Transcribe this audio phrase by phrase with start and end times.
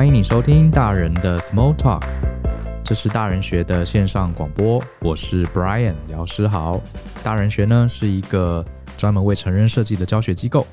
[0.00, 2.02] 欢迎你收听大人的 Small Talk，
[2.82, 4.82] 这是大人学的线上广播。
[5.02, 6.80] 我是 Brian 姚诗豪。
[7.22, 8.64] 大人学呢是一个
[8.96, 10.66] 专门为成人设计的教学机构。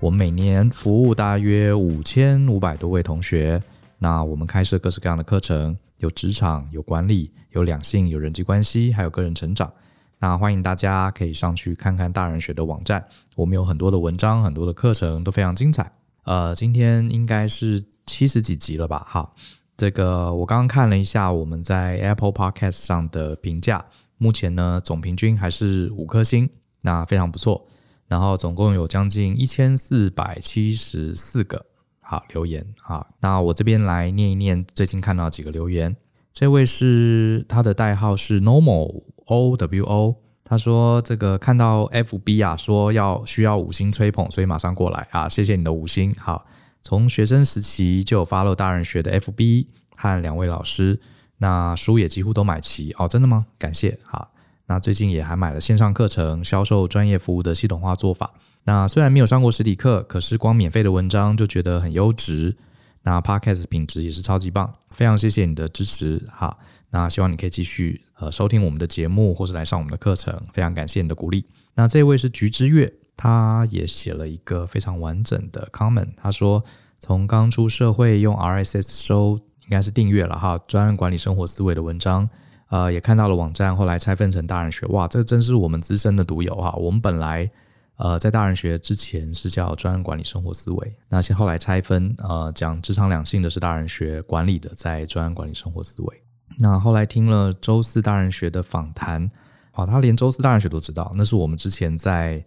[0.00, 3.62] 我们每年服务大约五千五百多位同学。
[3.96, 9.72] 那我们开设各式各样的课程，有职场、有管理、有两性、有人际关系，还有个人成长。
[10.18, 13.04] 那欢迎大家可以上去看看大人学的网站，
[13.36, 15.92] 我们有很多的文章、很多的课程都非常精彩。
[16.24, 17.84] 呃，今天应该是。
[18.06, 19.06] 七十几集了吧？
[19.08, 19.32] 哈，
[19.76, 23.84] 这个我刚刚看了一下我们在 Apple Podcast 上的评价，
[24.18, 26.48] 目前呢总平均还是五颗星，
[26.82, 27.66] 那非常不错。
[28.06, 31.64] 然后总共有将近一千四百七十四个
[32.00, 33.04] 好留言啊。
[33.20, 35.96] 那我这边来念一念最近看到几个留言。
[36.32, 46.46] 这位是他的代号是 Normal O W O，他说这个看到 FB 啊说要需要五星吹捧，所以马上过来啊，谢谢你的五星，好。
[46.84, 51.00] 从学生时期就有 follow 大人学的 FB 和两位老师，
[51.38, 53.46] 那书也几乎都买齐哦，真的吗？
[53.58, 53.98] 感谢。
[54.04, 54.28] 哈，
[54.66, 58.34] 那最近也还买了线上课程，销售专业服务的系统化做法。
[58.64, 62.54] 那虽然没有上过实体课，可是光免费的文章就觉得很优质。
[63.02, 66.22] 那 Podcast 品质也是超级棒，非常谢谢你的支持。
[66.30, 66.54] 哈，
[66.90, 71.46] 那希望你可以继续呃收听我们的节目，或是来上我们的课程，非常感谢你的鼓励。
[71.74, 72.92] 那这位是菊之月。
[73.16, 76.62] 他也写了一个非常完整的 comment，他说
[76.98, 82.28] 从刚出社会用 RSS 收应该是订阅了哈，专案管理生活思维的文章，
[82.68, 86.72] 呃，也看到了网站，后来拆分成大人学，哇，这真是我们资深的独有哈。
[86.76, 87.48] 我们本来
[87.96, 96.22] 呃在大人学之前是叫专案管理生活思维，那些后来拆分呃讲职场两性的是大人学，管理的在专案管理生活思维。
[96.58, 99.30] 那后来听了周四大人学的访谈，
[99.74, 102.44] 哦，他连周四大人学都知道，那是我们之前在。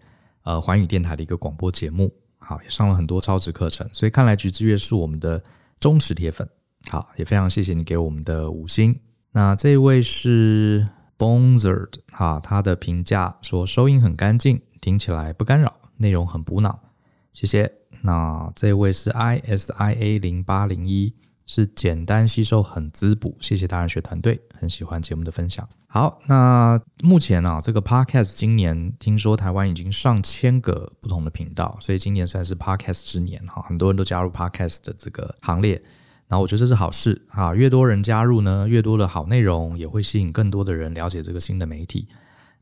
[0.47, 2.09] 呃，环宇电台的一个广播节目，
[2.39, 5.43] 好，也上了很多超值课程，所以看来橘子月是我们的
[5.77, 6.47] 忠实铁粉，
[6.89, 8.97] 好，也非常谢谢你给我们的五星。
[9.33, 16.79] 那这位是 Bonzerd，哈，他的评价说收音很干净，听起来不干扰，内容很补脑，
[17.33, 17.69] 谢谢。
[18.03, 21.13] 那这位是 ISIA 零八零一。
[21.47, 23.35] 是简单吸收，很滋补。
[23.39, 25.67] 谢谢大人学团队，很喜欢节目的分享。
[25.87, 35.81] 好，那目前、啊，这个 Podcast 今年听说台湾已经上千个不同的频道，所以今年算是 Podcast 之年哈，很多人都加入 Podcast 的这个行列。
[36.27, 42.07] 然后我觉得这是好事啊，越多人加入呢，越多的好内容也会吸引更多的人了解这个新的媒体。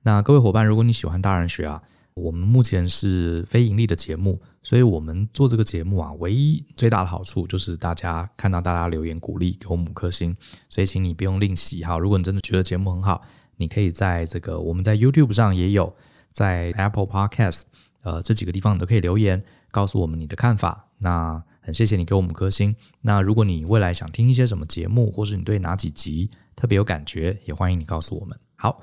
[0.03, 1.81] 那各位伙伴，如果你喜欢大人学啊。
[2.13, 10.35] 我们目前是非盈利的节目，所以我们做这个节目啊，唯一最大的好处就是大家看到大家留言鼓励，给我们五颗星，
[10.69, 11.99] 所以请你不用吝惜哈。
[11.99, 13.21] 如果你真的觉得节目很好，
[13.57, 15.95] 你可以在这个我们在 YouTube 上也有，
[16.31, 17.65] 在 Apple Podcast
[18.01, 20.83] 呃这几个地方你都可以留言，告诉我们你的看法。
[20.97, 22.75] 那很谢谢你给我们五颗星。
[23.01, 28.35] 那如果你未来想听一些什么节目，或是你对哪几集特别有感觉，也欢迎你告诉我们。
[28.55, 28.81] 好。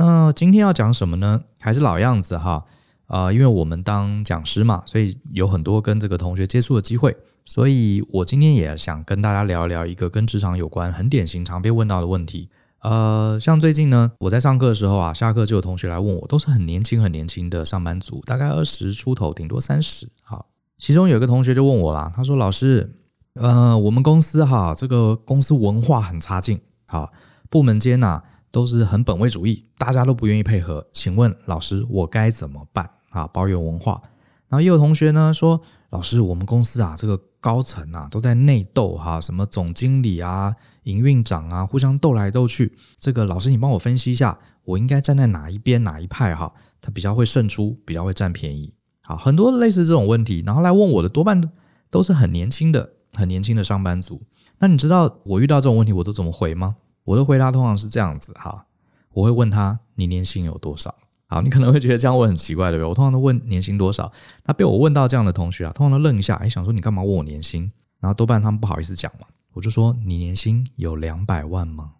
[0.00, 1.42] 那今天要讲什么呢？
[1.58, 2.64] 还是老样子哈，
[3.08, 12.48] 呃，因为我们当讲师嘛，所以有很多跟这个同学接触的机会，所以我今天也想跟大家聊一聊一个跟职场有关、很典型、常被问到的问题。
[12.82, 20.08] 呃，像最近呢，我在上课的时候啊，下课就有同学来问我，都是很年轻、很年轻的上班族，大概二十出头，顶多三十。
[20.22, 20.46] 好，
[20.76, 22.94] 其中有一个同学就问我啦，他说：“老师，
[23.34, 27.10] 呃，我们公司哈，这个公司文化很差劲，好，
[27.48, 30.84] 部门间呐。”都是很本位主义，大家都不愿意配合。
[30.90, 33.26] 请问老师，我该怎么办啊？
[33.28, 34.00] 抱怨文化，
[34.48, 35.60] 然后也有同学呢说，
[35.90, 40.54] 老师，我们公司啊，这个高层啊都在内斗哈，什么总经理啊、
[40.84, 42.76] 营运长啊，互相斗来斗去。
[42.96, 46.52] 这个老师，你帮我分析一下，我应该站在哪一边哪一派哈？
[46.80, 48.72] 他比较会胜出，比较会占便宜。
[49.02, 51.50] 好，很多类似这种问题，然后来问我的多半
[51.90, 54.22] 都是很年轻的、很年轻的上班族。
[54.58, 56.76] 那你知道我遇到这种问题我都怎么回吗？
[57.04, 58.66] 我的回答通常是这样子哈，
[59.12, 60.94] 我会问他，你年薪有多少？
[61.28, 62.88] 好，你可能会觉得这样问很奇怪，对不对？
[62.88, 64.10] 我通常都问年薪多少。
[64.46, 67.70] 那被我问到这样的同学啊，通常都愣一下，哎，想说你干嘛问我年薪？
[68.00, 71.92] 然后多半他们不好意思讲嘛，我就说你年薪有两百万吗？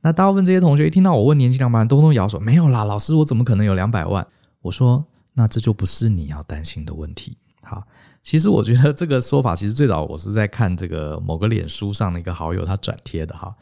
[0.00, 4.26] 那大部分这些同学一听到我问年薪两百万，都都摇手，没有啦，老师，我怎么可能有两百万？
[4.62, 5.04] 我说
[5.34, 7.36] 那这就不是你要担心的问题。
[7.62, 7.84] 好，
[8.22, 13.54] 其实我觉得这个说法，其实最早我是在看这个某个脸书上的一个好友他转贴的哈。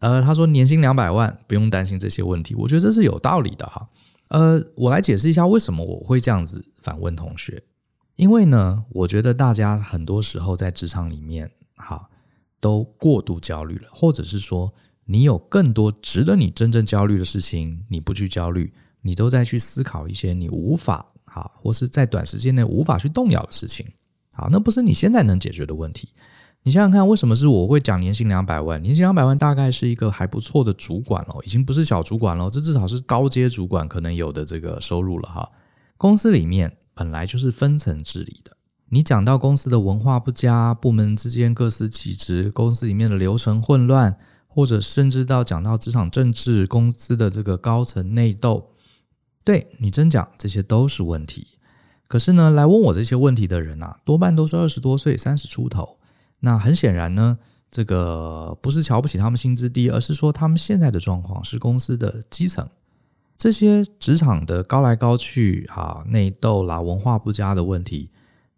[0.00, 2.54] 呃，他说年薪两百万，不用担心这些问题。
[2.54, 3.88] 我觉得这是有道理的哈。
[4.28, 7.62] 呃，我来解释一下为什么我会这样子反问同学。
[8.16, 12.08] 因为呢，我觉得大家很多时候在职场里面，哈，
[12.60, 14.72] 都过度焦虑了，或者是说
[15.04, 18.72] 你有更多值得你真正焦虑的事情，你不去焦虑，
[19.02, 23.84] 你都在去思考一些你无法哈，或是在短时间内无法去动摇的事情。
[24.32, 26.08] 好，那不是你现在能解决的问题。
[26.66, 28.80] 你想想看，为什么是我会讲年薪两百万？
[28.80, 35.46] 年薪两百万大概是一个还不错的主管了，已经不是小主管了，这至少是高阶主管可能有的这个收入了哈。
[35.98, 38.56] 公司里面本来就是分层治理的，
[38.88, 48.70] 你讲到公司的文化不佳，部门之间各司其职，公司里面的流程混乱，或者甚至到讲到职场政治，公司的这个高层内斗，
[49.44, 51.46] 对你真讲这些都是问题。
[52.08, 55.98] 可是呢，来问我这些问题的人啊，多半都是二十多岁、三十出头。
[56.44, 57.38] 那很显然呢，
[57.70, 62.68] 这个不是瞧不起他们薪资低，而是说他们现在的状况是公司的基层，
[63.38, 68.10] 这些职场的高来高去啊，内斗啦、文化不佳的问题。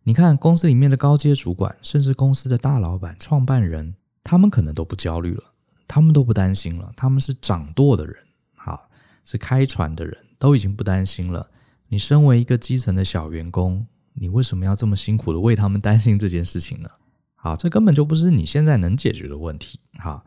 [0.03, 3.95] 你看公司里面的高阶主管，甚至公司的大老板、创办人，
[4.25, 5.45] 他们可能都不焦虑了，
[5.87, 8.17] 他们都不担心了，他们是掌舵的人，
[8.57, 8.81] 哈，
[9.25, 11.49] 是开船的人，都已经不担心了。
[11.89, 16.89] 你身为一个基层的小员工，你为什么要这么辛苦的为他们担心这件事情呢？
[17.37, 19.79] 啊，这根本就不是你现在能解决的问题。
[19.95, 20.25] 哈，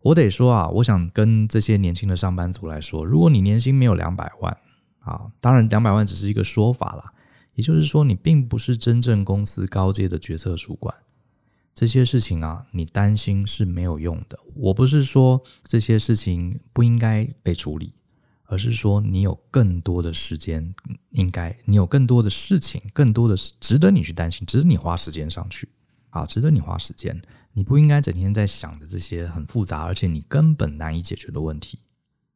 [0.00, 4.56] 我得说啊，我想跟这些年轻的上班族来说，如果你年薪没有两百万，
[5.00, 7.12] 啊，当然两百万只是一个说法啦，
[7.54, 10.94] 也就是说你并不是真正公司高阶的决策主管，
[11.74, 14.38] 这些事情啊，你担心是没有用的。
[14.54, 17.92] 我不是说这些事情不应该被处理，
[18.44, 20.74] 而是说你有更多的时间，
[21.10, 25.68] 应该你有更多的事情，更多的值得你去担心，值得你花时间上去。
[26.12, 27.20] 啊，值得你花时间。
[27.52, 31.80] 你不应该整天在想着这些很复杂，而且你根本难以解决的问题。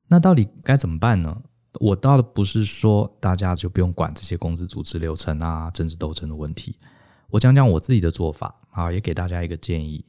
[0.08, 1.42] 那到底该怎么办呢？
[1.80, 6.78] 我倒不是说大家就不用管这些公司组织流程啊、政治斗争的问题。
[7.30, 10.04] 我讲讲我自己的做法啊，也给大家一个建议。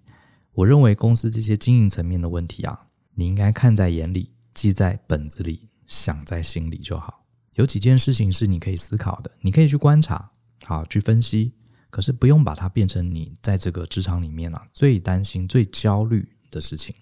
[0.53, 7.25] 我认为公司这些经营层面的问题啊，你应该看在眼里，记在本子里，想在心里就好。
[7.55, 10.31] 有几件事情是你可以思考的，你可以去观察，
[10.65, 11.53] 好，去分析。
[11.89, 16.95] 可是不用把它变成你在这个职场里面啊最担心、最焦虑的事情。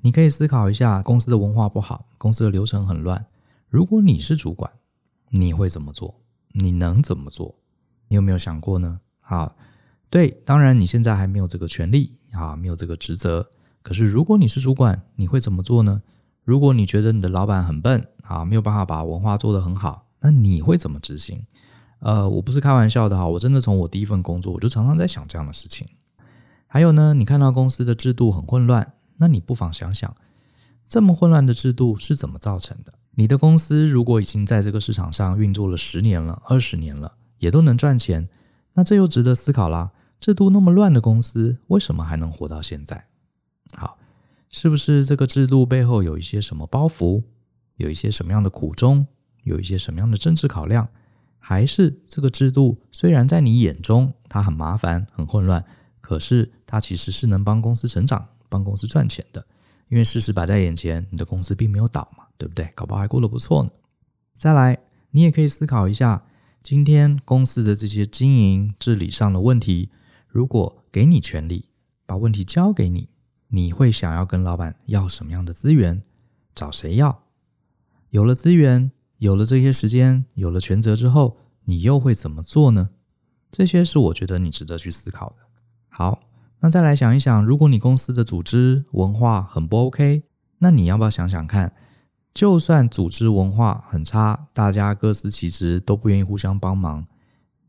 [0.00, 3.24] 你可以思考一下，公司的文化不好，公司的流程很乱。
[3.68, 4.70] 如果你是主管，
[5.28, 6.14] 你会怎么做？
[6.52, 7.54] 你能怎么做？
[8.08, 8.98] 你有没有想过呢？
[9.20, 9.54] 好，
[10.08, 13.48] 对，当然你现在还没有这个权利啊，没有这个职责。
[13.82, 16.02] 可是如果你是主管，你会怎么做呢？
[16.42, 21.46] 如果你觉得你的老板很笨啊，没有办法把文化做得很好，那你会怎么执行？
[22.00, 25.86] 呃，我不是开玩笑的哈，我真的从我第一份工作，我就常常在想这样的事情。
[26.66, 30.14] 还有呢，你看到公司的制度很混乱，那你不妨想想，
[30.86, 32.94] 这么混乱的制度是怎么造成的？
[33.12, 38.28] 你的公司如果已经在这个市场上运作了十年了、二十年了，也都能赚钱，
[38.74, 39.90] 那这又值得思考啦。
[40.20, 43.06] 制度那么乱的公司，为什么还能活到现在？
[43.76, 43.98] 好，
[44.48, 47.22] 是不是这个制度背后有一些什么包袱？
[47.76, 49.06] 有一些什么样的苦衷？
[49.42, 50.88] 有一些什么样的政治考量？
[51.50, 55.64] 还是这个制度虽然在你眼中它很麻烦、很混乱，
[56.00, 59.44] 可是它其实是能帮公司成长、帮公司赚钱的。
[59.88, 62.70] 因为事实摆在眼前，你的公司并没有倒嘛，对不对？
[62.76, 63.70] 搞不好还过得不错呢。
[64.36, 64.78] 再来，
[65.10, 66.22] 你也可以思考一下，
[66.62, 69.90] 今天公司的这些经营治理上的问题，
[70.28, 71.70] 如果给你权力，
[72.06, 73.08] 把问题交给你，
[73.48, 76.00] 你会想要跟老板要什么样的资源？
[76.54, 77.24] 找谁要？
[78.10, 78.92] 有了资源。
[79.20, 82.88] 有了这些时间，有了权责之后，你又会怎么做呢？
[83.50, 85.36] 这些是我觉得你值得去思考的。
[85.90, 86.22] 好，
[86.58, 90.22] 那再来想一想，如果你公司的组织文化很不 OK，
[90.58, 91.70] 那你要不要想想看，
[92.32, 97.06] 就算组织文化很差，大家各司其职，都不愿意互相帮忙，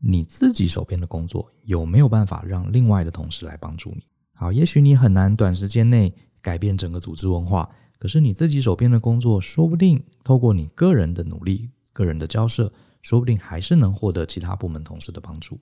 [0.00, 4.02] 你自己手边的工作有没有办法让另外的同事来帮助你？
[4.32, 7.68] 好，也许你很难短时间内改变整个组织文化。
[8.02, 12.68] 可是你自己手边的工作，说不定透过你个人的努力、个人的交涉，
[13.00, 15.56] 说不定还是能获得其他部门同事的帮助，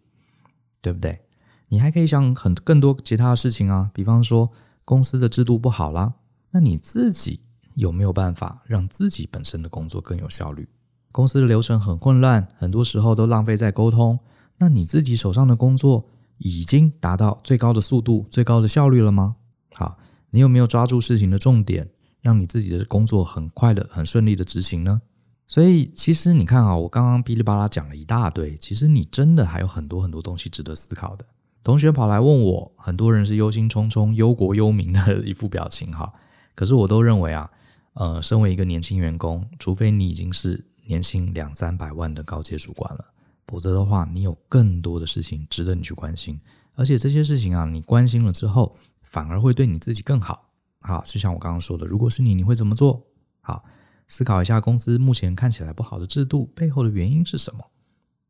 [0.81, 1.21] 对不对？
[1.69, 4.51] 你还可以想很更多其他的事情啊，比方说
[4.87, 6.15] 公司的制度不好啦，
[6.51, 7.41] 那你自己
[7.75, 10.67] 有没有办法让自己本身的工作更有效率？
[11.13, 14.19] 公司的流程很混乱，很多时候都浪费在沟通，
[14.57, 16.03] 那你自己手上的工作
[16.39, 19.37] 已经达到最高的速度、最高的效率了吗？
[19.75, 19.99] 好，
[20.31, 21.87] 你有没有抓住事情的重点？
[22.21, 25.01] 让你自己的工作很快的、很顺利的执行呢？
[25.47, 31.25] 所以其实你看啊，我刚刚哔哩吧啦讲了一大堆，其实你真的还有很多很多东西值得思考的。
[31.65, 36.13] 同学跑来问我，很多人是忧心忡忡、忧国忧民的一副表情哈。
[36.55, 37.51] 可是我都认为啊，
[37.95, 43.05] 呃，身为一个年轻员工，除非你已经是年薪两三百万的高阶主管了，
[43.47, 46.41] 否则的话，你有更多的事情值得你去关心。
[46.77, 50.50] 而且这些事情啊，你关心了之后，反而会对你自己更好。
[50.81, 53.07] 好，就像我刚刚说的，如果是你，你会怎么做？
[53.41, 53.65] 好，
[54.09, 57.65] 思考一下公司目前看起来不好的制度背后的原因是什么？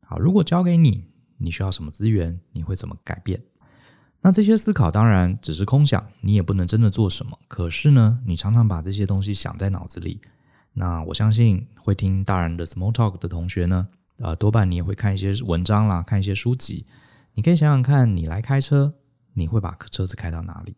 [0.05, 1.05] 好，如果交给你，
[1.37, 2.39] 你需要什么资源？
[2.51, 3.41] 你会怎么改变？
[4.21, 7.39] 那这些思考当然只是空想，你也不能真的做什么。
[7.47, 10.21] 可是呢，你常常把这些东西想在脑子里。
[10.73, 13.87] 那我相信会听大人的 Small Talk 的同学呢，
[14.19, 16.85] 呃，多半你也会看一些文章啦，看一些书籍。
[17.33, 18.93] 你可以想想看，你来开车，
[19.33, 20.75] 你会把车子开到哪里？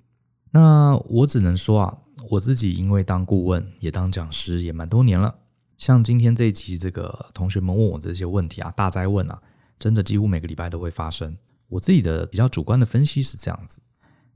[0.55, 1.97] 那我只能说啊，
[2.29, 5.33] 我自己因为当顾问，也当讲师，也蛮多年了。
[5.79, 9.41] 像今天这一集，这个同学们问我这些问题啊，大灾问啊，
[9.79, 11.35] 真的几乎每个礼拜都会发生。
[11.69, 13.81] 我自己的比较主观的分析是这样子：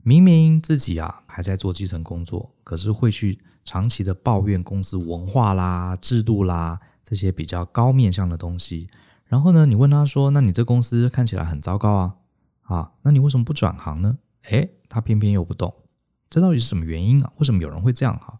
[0.02, 8.90] 明明自己啊还在做基层工作，可是会去长期的抱怨公司文化啦、制度啦这些比较高面向的东西。
[9.26, 12.14] 然后呢，你问他说：“那你这公司看起来很糟糕啊，
[12.62, 14.18] 啊，那你为什么不转行呢？”
[14.50, 15.72] 诶，他偏偏又不动，
[16.30, 17.32] 这到底是什么原因啊？
[17.38, 18.38] 为什么有人会这样哈？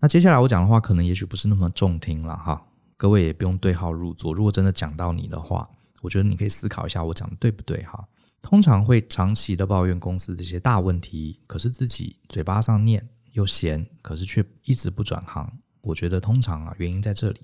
[0.00, 2.64] 那接下来我讲的话，可能也许不是那么中听了哈。
[2.96, 5.68] 各位也不用对号入座，如果真的讲到你的话。
[6.00, 8.06] 我觉得你可以思考一下，我讲的对不对哈？
[8.40, 15.52] 通常会长期的抱怨公司这些大问题，可是自己嘴巴上念又嫌，可是却一直不转行。
[15.80, 17.40] 我觉得通常啊，原因在这里，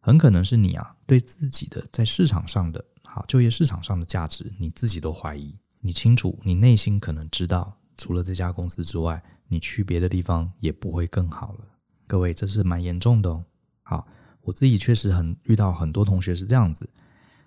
[0.00, 5.56] 很可能是你啊对自己的在市场上的好就业市场上的价值，你自己都怀疑。
[5.78, 11.64] 你清楚，你内心可能知道，除了这家公司之外，你去别的地方也不会更好了。
[12.06, 13.44] 各位，这是蛮严重的哦。
[13.82, 14.06] 好，
[14.42, 16.88] 我自己确实很遇到很多同学是这样子。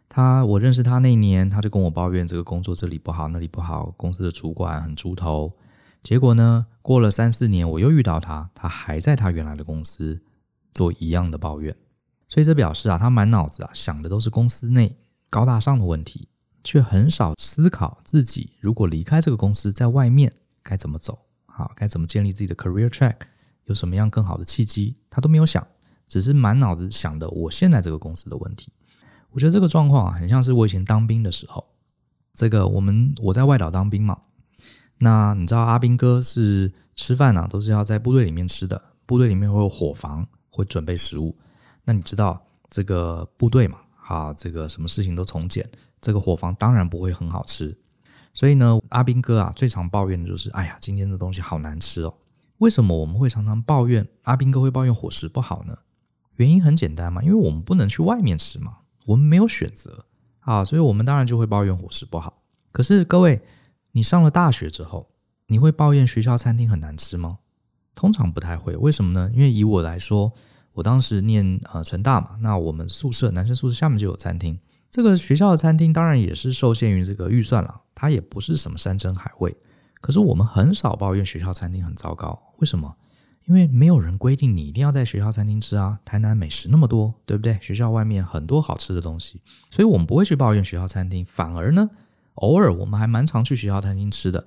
[0.09, 5.51] 他，我认识他那一年，他就跟我抱怨这个工作这里不好，那里不好，公司的主管很猪头。
[6.01, 10.19] 结果呢，过了三四年，我又遇到他，他还在他原来的公司
[10.73, 11.75] 做一样的抱怨。
[12.29, 14.95] 所以这表示啊，他满脑子啊想的都是公司内
[15.29, 16.29] 高大上的问题，
[16.67, 20.29] 却很少思考自己如果离开这个公司，在外面
[20.61, 23.15] 该怎么走，好，该怎么建立自己的 career track，
[23.67, 25.65] 有什么样更好的契机，他都没有想，
[26.09, 28.69] 只是满脑子想的我现在这个公司的问题。
[29.29, 31.65] 我觉得这个状况，很像是我以前当兵的时候。
[32.33, 34.19] 这个我们我在外岛当兵嘛，
[34.97, 38.79] 那你知道阿兵哥是吃饭啊，都是要在部队里面吃的。
[39.05, 41.33] 部队里面会有伙房，会准备食物。
[41.85, 43.79] 那你知道这个部队嘛？
[44.05, 45.67] 啊，这个什么事情都从简，
[46.01, 47.77] 这个伙房当然不会很好吃。
[48.33, 52.13] 所以呢，阿斌哥啊，最常抱怨的就是：哎呀，今天的东西好难吃哦。
[52.59, 54.07] 为什么我们会常常抱怨？
[54.23, 55.77] 阿斌哥会抱怨伙食不好呢？
[56.35, 58.77] 原因很简单嘛，因为我们不能去外面吃嘛。
[59.05, 60.05] 我们没有选择
[60.41, 62.41] 啊，所以我们当然就会抱怨伙食不好。
[62.71, 63.41] 可是各位，
[63.91, 65.09] 你上了大学之后，
[65.47, 67.39] 你会抱怨学校餐厅很难吃吗？
[67.95, 68.75] 通常不太会。
[68.75, 69.31] 为什么呢？
[69.33, 70.31] 因为以我来说，
[70.73, 74.59] 我当时念呃成大嘛，那我们宿舍男生宿舍下面就有餐厅。
[74.89, 79.55] 这个学校的餐厅当然也是受限于这个预算了，它也不是什么山珍海味。
[79.99, 82.95] 可是我们很少抱怨学校餐厅很糟糕，为什么？
[83.45, 87.57] 因为没有人规定你一定要在学校餐厅吃啊，台南美食那么多，对不对？
[87.61, 89.41] 学校外面很多好吃的东西，
[89.71, 91.89] 所以我们不会去抱怨学校餐厅，反而呢，
[92.35, 94.45] 偶尔我们还蛮常去学校餐厅吃的。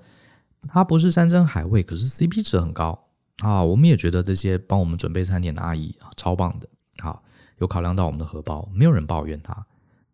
[0.68, 3.06] 它不是山珍海味，可是 CP 值很高
[3.38, 3.64] 啊。
[3.64, 6.68] 我们也觉得这些帮我们准备餐点的阿姨超棒的，
[7.02, 7.22] 好，
[7.58, 9.66] 有考量到我们的荷包，没有人抱怨他。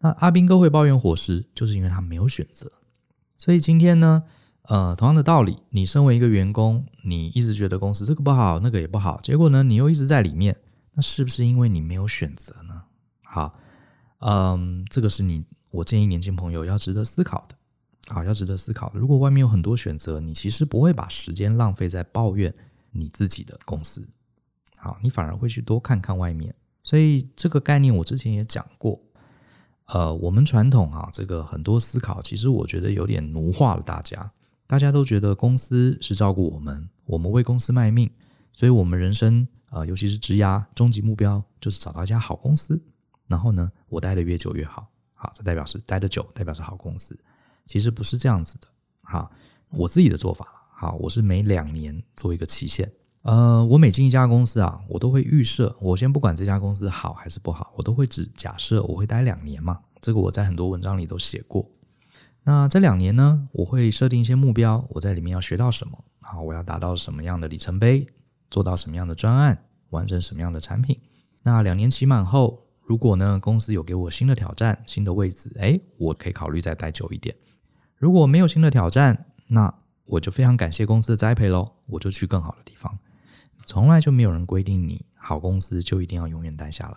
[0.06, 2.70] 那阿兵哥会抱怨伙食，就是因为他没有选择。
[3.38, 4.22] 所以今天呢，
[4.62, 10.56] 呃，同样的道理，你身为一个员工，你一直觉得公司这个不好，那个也不好，结果呢，你又一直在里面，
[10.92, 12.80] 那是不是因为你没有选择呢？
[13.24, 13.52] 好，
[14.20, 17.56] 嗯，这个是你，我建议年轻朋友要值得思考的，
[18.14, 18.92] 好，要值得思考。
[18.94, 22.54] 如果外面有很多选择，你其实不会把时间浪费在抱怨
[22.92, 24.08] 你自己的公司，
[24.78, 26.54] 好，你反而会去多看看外面。
[26.84, 28.96] 所以这个概念我之前也讲过，
[29.86, 34.30] 呃，我们传统啊，这个很多思考，其实我觉得有点奴化了大家。
[34.66, 38.10] 大家都觉得公司是照顾我们，我们为公司卖命，
[38.52, 42.80] 所以我们人生啊、呃，尤其是职涯终极目标就是找到一家好公司。
[43.28, 47.16] 然后呢，我待的越久越好，好，这代表是待得久，代表是好公司。
[47.66, 48.66] 其实不是这样子的，
[49.02, 49.30] 好，
[49.70, 52.90] 我自己的做法，好，我是每两年做一个期限。
[53.26, 59.80] 呃，我每进一家公司啊，我都会预设，我先不管这家公司好还是不好，我都会只假设我会待两年嘛。
[60.00, 61.68] 这个我在很多文章里都写过。
[62.44, 66.04] 那这两年呢，我会设定一些目标，我在里面要学到什么？
[66.20, 68.06] 好，我要达到什么样的里程碑？
[68.48, 69.60] 做到什么样的专案？
[69.90, 70.96] 完成什么样的产品？
[71.42, 77.34] 那两年期满后，如果呢公司有给我新的挑战、新的位置，诶，我可以考虑再待久一点。
[77.96, 82.96] 如果没有新的挑战，那我就非常感谢公司的栽培喽，我就去更好的地方。
[83.66, 86.96] 从来就没有人规定你好公司就一定要永远待下来，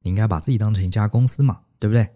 [0.00, 2.08] 你应该把自己当成一家公司嘛，对不对？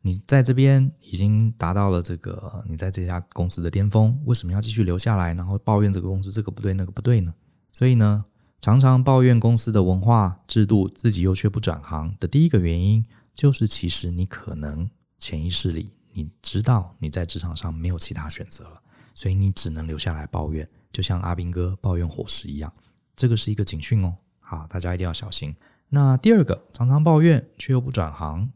[0.00, 7.34] 你在这边已经达到了这个，你在这家公司的巅峰，为什么要继续留下来，然后抱怨这个公司这个不对那个不对呢？
[7.72, 8.24] 所以呢，
[8.60, 14.88] 常常抱怨公司的文化制度，自己又却不转行的第一个原因，就是其实你可能
[15.18, 18.80] 潜意识里你知道你在职场上没有其他选择了，
[19.14, 22.72] 所以你只能留下来抱怨，就像阿兵哥抱怨伙食一样。
[23.16, 25.54] 这个是一个警讯哦，好，大家一定要小心。
[25.88, 28.50] 那第二个，常常抱怨却又不转行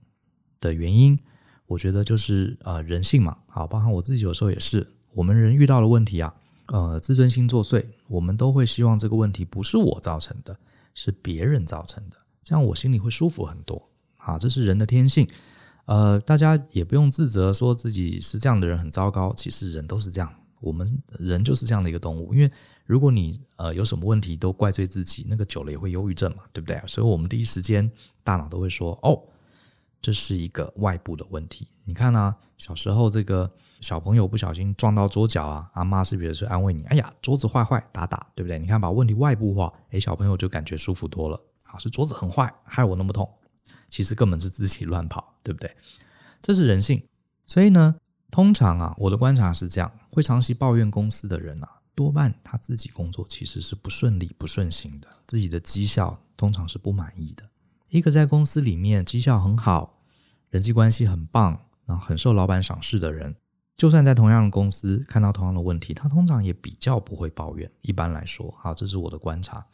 [0.61, 1.19] 的原因，
[1.67, 6.35] 我觉得就是呃人性嘛，好，包含我自己有时候也是，我们人遇到了问题啊，
[6.67, 10.59] 呃，自尊心作祟，我们都会希望这个问题不是我造成的，
[10.95, 13.89] 是别人造成的，这样我心里会舒服很多。
[14.17, 15.29] 好，这是人的天性。
[15.85, 19.33] 呃，大家也不用自责，说自己是这样的人很糟糕。
[19.35, 20.87] 其实人都是这样，我们
[21.19, 22.33] 人就是这样的一个动物。
[22.35, 22.51] 因为
[22.85, 26.81] 如果你呃有什么问题都怪罪自己，那个久了也会忧郁症嘛，对不对？
[26.87, 27.91] 所以我们第一时间
[28.23, 29.23] 大脑都会说，哦，
[30.01, 31.69] 这是一个外部的问题。
[31.85, 33.51] 你看啊，小时候这个
[33.81, 36.83] 小朋友不小心撞到桌角啊，阿妈是不是是安慰你？
[36.85, 38.59] 哎呀，桌子坏坏，打打，对不对？
[38.59, 41.41] 你看把问题外部化，诶，小朋友就感觉舒服多了。
[41.65, 43.31] 啊，是桌子很坏，害我那么痛。
[43.91, 45.71] 其实根本是自己乱跑，对不对？
[46.43, 47.03] 这是人性。
[47.47, 47.95] 所以呢，
[48.31, 57.43] 通常啊，我的观察是这样：会长期抱怨公司的人啊，多半他自己工作其实是不顺利、不顺心的，自己的绩效通常是不满意的。
[57.89, 60.03] 一个在公司里面绩效很好、
[60.51, 63.35] 人际关系很棒、然后很受老板赏识的人，
[63.77, 67.71] 就算在同样的公司看到同样的问题，他通常也比较不会抱怨。
[67.81, 69.65] 一般来说，好，这是我的观察。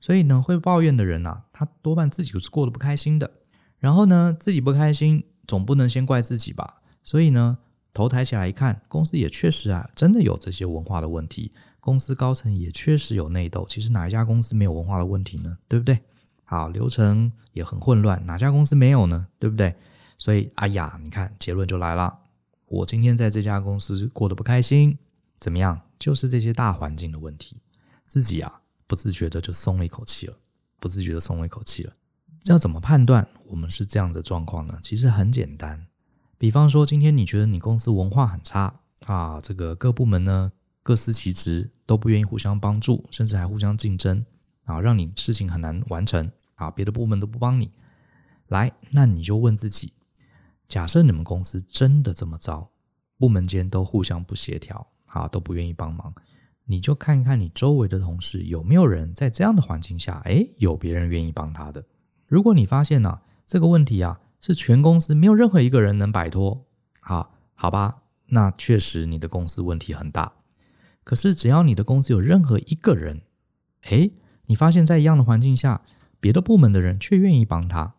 [0.00, 3.30] 所以呢，会抱怨的人啊，他多半自己是过得不开心的。
[3.78, 6.80] 然后呢，自己不开心，总不能先怪自己吧？
[7.02, 7.58] 所以呢，
[7.92, 13.64] 头抬起来一看，公司也确实啊，真的有这些文化的问题，公司高层也确实有内斗。
[13.68, 15.56] 其实哪一家公司没有文化的问题呢？
[15.68, 15.98] 对不对？
[16.44, 19.26] 好，流程也很混乱，哪家公司没有呢？
[19.38, 19.74] 对不对？
[20.18, 22.16] 所以，哎呀，你看结论就来了。
[22.66, 24.96] 我今天在这家公司过得不开心，
[25.38, 25.80] 怎么样？
[25.98, 27.56] 就是这些大环境的问题，
[28.06, 30.36] 自己啊，不自觉的就松了一口气了，
[30.78, 31.92] 不自觉的松了一口气了。
[32.46, 34.78] 要怎么判断我们是这样的状况呢？
[34.82, 35.86] 其实很简单，
[36.40, 40.50] 比方说今天你觉得你公司文化很差啊，这个各部门呢
[40.82, 44.24] 各司其职，都不愿意互相帮助，甚至还互相竞争
[44.64, 47.70] 啊，让你事情很难完成啊，别的部门都不帮你。
[48.48, 49.92] 来，那你就问自己：
[50.66, 52.70] 假设你们公司真的这么糟，
[53.18, 56.10] 部门间都互相不协调啊，都不愿意帮忙，
[56.64, 61.84] 你就看一看你周围的同事有没有人在这样的环境下，诶，有别人愿意帮他的。
[62.26, 66.64] 如果你发现呢、这个问题啊是全公司没有任何一个人能摆脱，
[67.00, 70.32] 好，好吧，那确实你的公司问题很大。
[71.04, 73.22] 可是只要你的公司有任何一个人，
[73.84, 74.12] 诶，
[74.46, 75.82] 你发现在一样的环境下，
[76.20, 77.94] 别的部门的人却愿意帮他，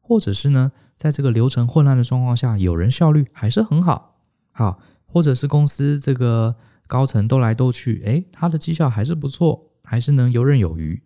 [0.00, 4.16] 或者是呢，在这个流程混乱的状况下，有人效率还是很好，
[4.52, 11.02] 好，或者是公司这个高层斗来斗去，诶，他的绩效还是不错，还是能游刃有余。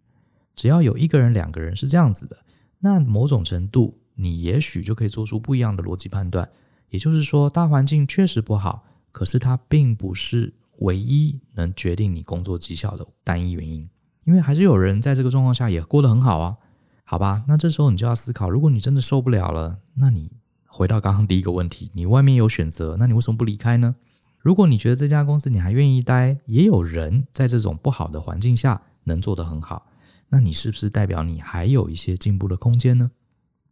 [0.55, 2.37] 只要有一个人、两个人是这样子的。
[2.81, 6.49] 那某种程度，你也许就可以做出不一样的逻辑判断。
[6.91, 13.89] 也就是说，大环境确实不好，可是它并不是唯一能决定你工作绩效的单一原因，
[14.25, 16.57] 因为还是有人在这个状况下也过得很好啊。
[17.05, 20.33] 好吧，那这时候你就要思考，如果你真的受不了了，那你
[20.67, 23.95] 回到刚刚第一个问题，你外面有选择，那你为什么不离开呢？
[24.39, 29.87] 如果你觉得这家公司你还愿意待，也有人在这种不好的环境下能做得很好。
[30.29, 33.11] 那你是不是代表你还有一些进步的空间呢？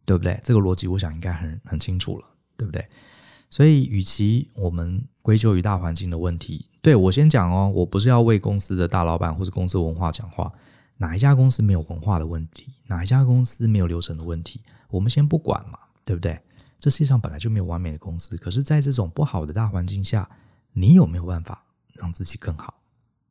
[0.07, 0.39] 对不对？
[0.41, 2.87] 这个逻辑我想应该很很清楚了，对不对？
[3.49, 10.49] 所以，与其我们归咎于大环境的问题，对，我先讲哦，我不是要为公司的大老板或者公司文化讲话。
[10.99, 12.73] 哪一家公司没有文化的问题？
[12.87, 14.61] 哪一家公司没有流程的问题？
[14.89, 16.39] 我们先不管嘛，对不对？
[16.79, 20.29] 这世界上本来就没有完美的公司，可是，在这种不好的大环境下，
[20.71, 22.73] 你有没有办法让自己更好？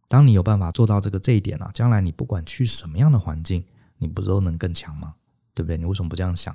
[0.08, 3.64] 当你有办法做到这个这一点啊，将来你不管去什么样的环境，
[3.98, 5.14] 你不都能更强吗？
[5.54, 5.76] 对不对？
[5.76, 6.54] 你为什么不这样想？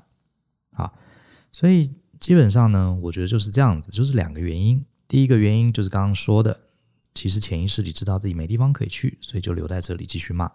[0.74, 0.94] 好，
[1.52, 4.84] 所以基本上呢，我觉得就是这样子，就是两个原因。
[5.08, 6.58] 第一个原因就是刚刚说的，
[7.14, 10.50] 其实潜意识里知道自己没地方可以去，所以就留在这里继续骂。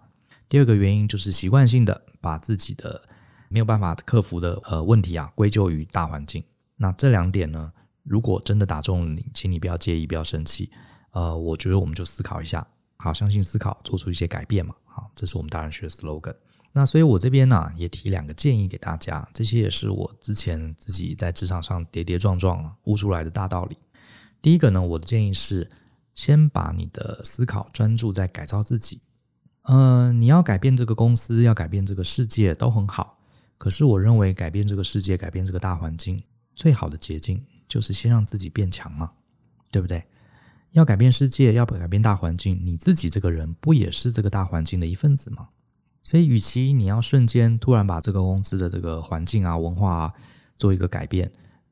[0.48, 3.02] 第二个原因就是习惯性的把自己的
[3.48, 6.42] 没有办法克服的呃问题啊归咎于大环境。
[6.76, 7.72] 那这两点呢，
[8.04, 10.70] 如果真的打中了你，请你不要介意，不要生气。
[11.10, 12.66] 呃，我觉得我们就思考一下。
[12.96, 14.74] 好，相信思考，做出一些改变嘛。
[14.84, 16.34] 好，这是我们大人学的 slogan。
[16.78, 19.26] 那所以，我这边呢、也提两个建议给大家。
[19.32, 23.78] 这些也是我之前自己在职场上跌跌撞撞悟出来的大道理。
[24.42, 25.70] 第一个呢，我的建议是，
[26.14, 29.00] 先把你的思考专注在改造自己。
[29.62, 33.18] 嗯、你要改变这个公司，要改变这个世界都很好。
[33.56, 36.22] 可是，我认为改变这个世界，改变这个大环境，
[36.54, 39.10] 最好的捷径就是先让自己变强嘛，
[39.70, 40.04] 对不对？
[40.72, 45.48] 要改变世界，要改变大环境，你自己这个人不也是这个大环境的一份子吗？
[46.06, 50.14] 所以，与其你要瞬间突然把这个公司的这个环境啊、文化啊
[50.56, 51.28] 做一个改变，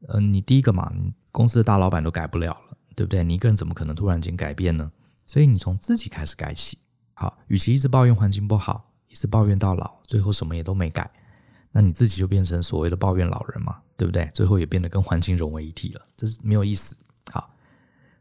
[0.08, 0.92] 嗯、你第一个嘛，
[1.30, 3.22] 公司的大老板都改不了了，对不对？
[3.22, 4.90] 你一个人怎么可能突然间改变呢？
[5.24, 6.76] 所以你从自己开始改起。
[7.14, 11.08] 好，与其一直抱怨环境不好，一直抱怨到老，最后什么也都没改，
[11.70, 14.28] 那你自己就变成所谓的抱怨老人嘛，对不对？
[14.34, 16.96] 最后也变得跟环境融为一体了，这是没有意思。
[17.30, 17.54] 好，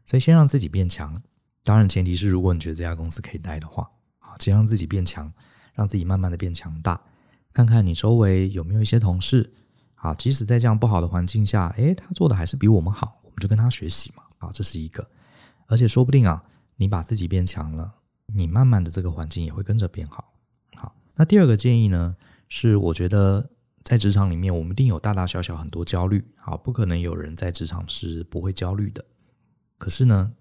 [0.06, 1.20] 所以先让自己变强，
[1.64, 5.32] 当然前提是如果你觉得这家公司可以待的话，好，先让自己变强，
[5.74, 7.00] 让自己慢慢的变强大，
[7.52, 9.52] 看看你周围有没有一些同事，
[9.94, 15.06] 好，即使在这样不好的环境下，诶，他做的还是比我们好，我们就跟他学习嘛，好，这是一个，
[15.66, 16.42] 而且说不定啊，
[16.76, 17.92] 你把自己变强了。
[18.26, 20.32] 你慢慢的这个环境也会跟着变好。
[20.76, 22.16] 好，那第二个建议呢，
[22.48, 23.50] 是我觉得
[23.82, 26.24] 在职场里面，我们一定有大大小小很多焦虑。
[26.36, 29.04] 好，不可能有人在职场是不会焦虑的。
[29.76, 30.32] 可是呢，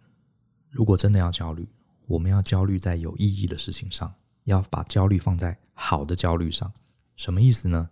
[0.69, 1.67] 如果真的要焦虑，
[2.08, 4.13] 我们要焦虑在有意义的事情上，
[4.45, 6.71] 要把焦虑放在好的焦虑上。
[7.15, 7.89] 什么意思呢？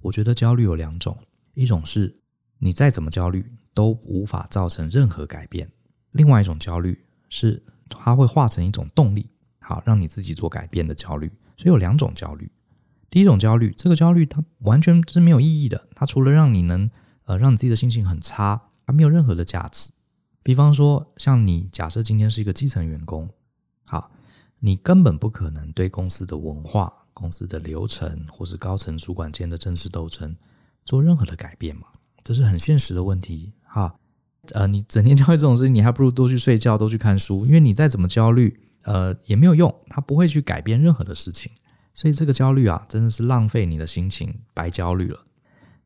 [0.00, 1.18] 我觉得焦虑有两种，
[1.54, 2.20] 一种是
[2.58, 5.70] 你再怎么焦虑都无法造成任何改变，
[6.12, 7.64] 另外一种焦虑是。
[7.90, 9.30] 它会化成一种动力，
[9.60, 11.26] 好，让你自己做改变的焦虑。
[11.56, 12.52] 所以有两种焦虑。
[13.08, 16.90] 第一种焦虑，这个焦虑它完全是没有意义的，它除了让你能
[17.24, 19.90] 呃让你自己的心情很差，它没有任何的价值。
[20.42, 23.26] 比方说，像你假设今天是一个基层员工，
[23.86, 24.10] 好，
[24.60, 30.36] 你根本不可能对公司的文化、公司的流程，或是高层主管间的政治斗争
[30.84, 31.86] 做任何的改变嘛，
[32.24, 33.94] 这是很现实的问题，哈。
[34.52, 37.44] 呃，你整天焦虑这种事情，你还不如多去睡觉，多去看书。
[37.44, 41.52] 因为你再怎么焦虑，呃，也没有用，它不会去改变任何的事情。
[41.92, 45.26] 所以这个焦虑啊，真的是浪费你的心情，白焦虑了。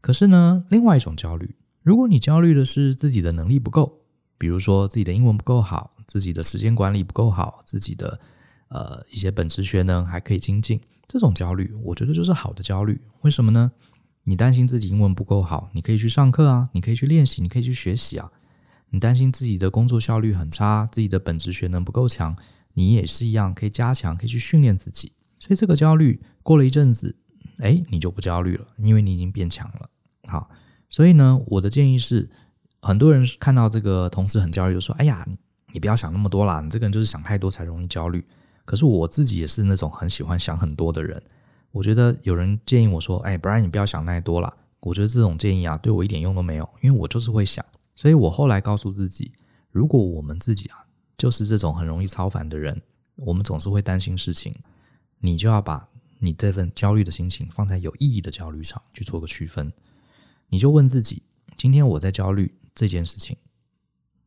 [0.00, 4.02] 可是呢，另外一种焦虑，如果你焦虑的是自己的能力不够，
[4.38, 8.20] 比如说自己的英文不够好，自己的时间管理不够好，自己的
[8.72, 13.00] 呃一些本职学能还可以精进，这种焦虑，我觉得就是好的焦虑。
[13.20, 13.70] 为什么呢？
[14.24, 18.30] 你担心自己英文不够好，你可以去上课啊，你可以去练习，你可以去学习啊。
[18.90, 22.36] 你担心自己的工作效率很差，自己的本职学能不够强，
[22.74, 25.12] 你也是一样可以加强，可以去训练自己。
[25.40, 27.16] 所以这个焦虑过了一阵子，
[27.58, 29.88] 哎，你就不焦虑了，因为你已经变强了。
[30.28, 30.48] 好，
[30.88, 32.30] 所以呢，我的建议是，
[32.80, 35.26] 很多人看到这个同事很焦虑，就说：“哎呀，
[35.72, 38.24] 你不要想那么多啦，你这个人就是想太多才容易焦虑。”
[38.64, 41.22] 可是我自己也是那种很喜欢想很多的人。
[41.70, 47.64] 我觉得有人建议我说：“哎，Brian，你不要想太多啦。”我觉得这种建议啊，对我一点用都没有，因为我就是会想。
[47.94, 49.32] 所以我后来告诉自己，
[49.70, 50.84] 如果我们自己啊，
[51.16, 52.82] 就是这种很容易超凡的人，
[53.14, 54.52] 我们总是会担心事情，
[55.18, 59.72] 你就要把你这份焦虑的心情放在有意义的焦虑上去做个区分。
[60.48, 61.22] 你就问自己，
[61.56, 63.36] 今天我在焦虑这件事情，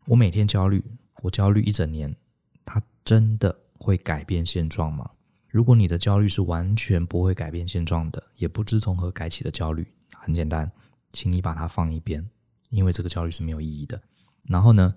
[0.07, 0.81] 我每天焦虑，
[1.21, 2.15] 我焦虑一整年，
[2.63, 5.09] 它真的会改变现状吗？
[5.49, 10.69] 如果你的焦虑是完全不会改变现状的，也不知从何改起的焦虑，很简单，
[11.13, 12.27] 请你把它放一边。
[12.69, 14.01] 因为这个焦虑是没有意义的。
[14.43, 14.93] 然后呢，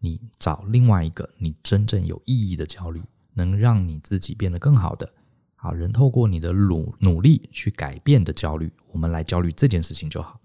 [0.00, 3.00] 你找另外一个你真正有意义的焦虑，
[3.32, 5.10] 能让你自己变得更好的。
[5.54, 10.38] 好，人透过你的努努力去改变的焦虑，我们来焦虑这件事情就好。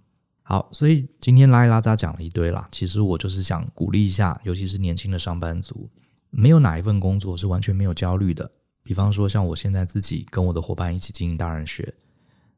[0.44, 2.70] 好，所以今天拉一拉扎讲了一堆啦。
[2.72, 5.90] 其实我就是想鼓励一下，尤其是年轻的上班族，
[6.30, 8.50] 没有哪一份工作是完全没有焦虑的。
[8.84, 11.94] 比方说，像我现在自己跟我的伙伴一起经营大人学，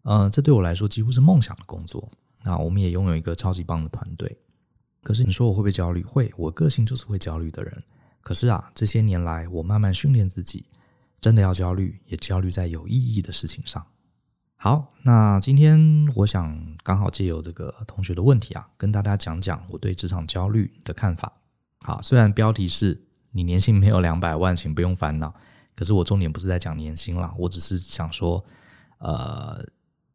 [0.03, 2.08] 呃，这对我来说几乎是梦想的工作。
[2.43, 4.38] 那我们也拥有一个超级棒的团队，
[5.03, 6.03] 可是你说我会不会焦虑？
[6.03, 7.84] 会，我个性就是会焦虑的人。
[8.21, 10.65] 可是啊，这些年来我慢慢训练自己，
[11.19, 13.86] 真的要焦虑，也焦虑在有意义的事情上。
[14.55, 21.32] 好，那今天我想刚好借由这个同学的问题啊，跟大家讲讲我对职场焦虑的看法。
[21.79, 23.01] 好，虽然标题是
[23.32, 25.34] 你年薪没有两百万，请不用烦恼，
[25.76, 28.44] 可是我重点不是在讲年薪啦，我只是想说，
[29.00, 29.63] 呃，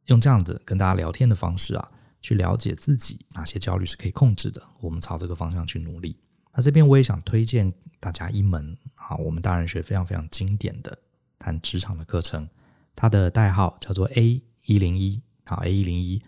[0.06, 1.90] 用这样子跟大家聊天的方式啊。
[2.24, 6.16] 去了解自己哪些焦虑是可以控制的，我们朝这个方向去努力。
[6.54, 10.98] 那这边我也想推荐大家一门啊，我们大人学非常非常经典的
[11.38, 12.48] 谈职场的课程，
[12.96, 16.22] 它的代号叫做 A 一零一啊 A 一零一，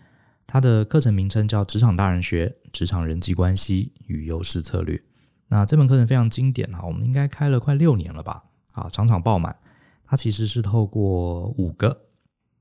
[0.45, 5.01] 它的课程名称叫职场大人学，职场人际关系与优势策略。
[5.47, 8.43] 那这门课程非常经典哈，我们应该开了快六年了吧？
[8.71, 9.55] 啊，场场爆满。
[10.05, 12.05] 它其实是透过五个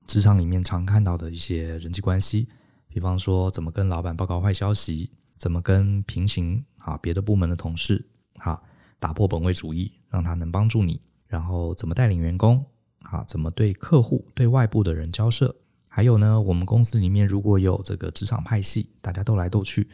[0.06, 2.48] 职场里面常看到的一些人际关系。
[2.88, 5.10] 比方说，怎么跟老板报告坏消息？
[5.36, 8.02] 怎么跟平行啊别的部门的同事
[8.36, 8.60] 哈
[8.98, 11.00] 打破本位主义，让他能帮助你？
[11.26, 12.64] 然后怎么带领员工
[13.02, 13.22] 啊？
[13.24, 15.54] 怎么对客户、对外部的人交涉？
[15.88, 19.86] 还有呢，我们公司里面如果有这个职场派系，大家斗来斗去，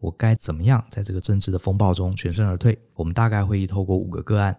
[0.00, 2.76] 我该怎么样在这个政治的风暴中全身而退？
[2.94, 4.58] 我们大概会透过五个个案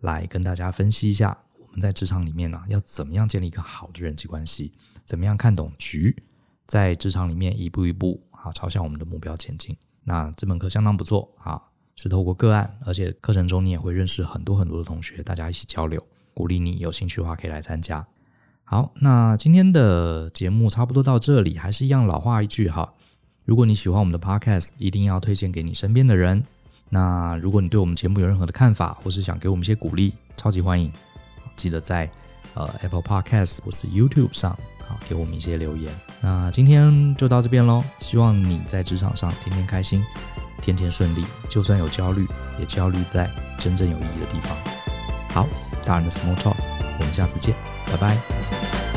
[0.00, 4.72] 来跟大家分析一下，我们在职场里面呢要怎么样建立一个好的人际关系？
[5.04, 6.14] 怎么样看懂局？
[6.66, 9.76] 在职场里面一步一步啊朝向我们的目标前进。
[10.04, 11.60] 那这门课相当不错啊，
[11.94, 18.06] 是透过个案，而且课程中你也会认识很多很多的同学，大家一起交流，鼓励你有兴趣的话可以来参加。
[18.64, 22.94] 好，那今天的节目差不多到这里，还是一样老话一句哈，
[23.50, 26.40] 如果你喜欢我们的 Podcast，一定要推荐给你身边的人。
[26.88, 30.88] 那如果你对我们节目有任何的看法，或是想给我们一些鼓励，超级欢迎，
[31.56, 32.08] 记得在
[32.54, 35.92] 呃 Apple Podcast 或是 YouTube 上啊给我们一些留言。
[36.20, 40.00] 那今天就到这边喽，希望你在职场上天天开心，
[40.62, 42.24] 天天顺利，就算有焦虑，
[42.56, 44.56] 也焦虑在真正有意义的地方。
[45.30, 45.48] 好，
[45.84, 46.54] 大人的 Small Talk。
[47.00, 47.52] 我们下次见，
[47.86, 48.89] 拜拜。